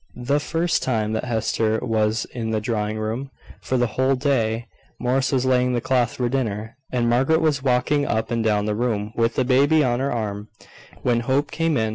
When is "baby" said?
9.45-9.83